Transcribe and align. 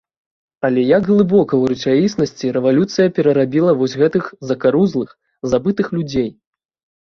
Але 0.67 0.81
як 0.97 1.03
глыбока 1.09 1.53
ў 1.57 1.63
рэчаіснасці 1.73 2.49
рэвалюцыя 2.55 3.07
перарабіла 3.19 3.71
вось 3.83 3.95
гэтых 4.01 4.23
закарузлых, 4.53 5.09
забытых 5.53 5.87
людзей! 6.01 6.29